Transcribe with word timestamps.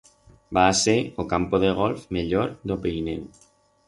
Va 0.57 0.61
a 0.69 0.77
ser 0.77 0.95
o 1.23 1.25
campo 1.33 1.59
de 1.63 1.69
golf 1.81 2.07
mellor 2.19 2.57
d'o 2.73 2.79
Pirineu. 2.87 3.21